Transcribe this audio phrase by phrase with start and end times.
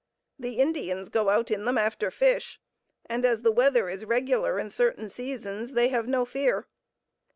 [0.39, 2.59] The Indians go out in them after fish,
[3.05, 6.65] and as the weather is regular in certain seasons, they have no fear.